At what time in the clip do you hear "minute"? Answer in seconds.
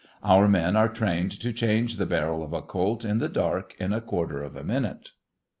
4.63-5.11